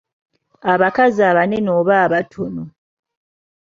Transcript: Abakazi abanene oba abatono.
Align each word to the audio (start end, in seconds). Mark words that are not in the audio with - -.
Abakazi 0.73 1.21
abanene 1.29 1.69
oba 1.79 1.93
abatono. 2.05 2.63